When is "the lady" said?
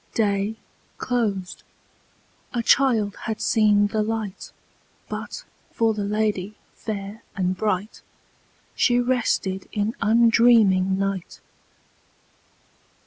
5.93-6.55